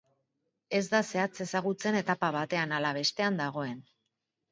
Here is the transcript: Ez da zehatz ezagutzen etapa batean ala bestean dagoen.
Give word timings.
Ez 0.77 0.85
da 0.93 1.01
zehatz 1.11 1.43
ezagutzen 1.45 1.97
etapa 1.99 2.29
batean 2.37 2.73
ala 2.79 2.95
bestean 2.99 3.39
dagoen. 3.43 3.77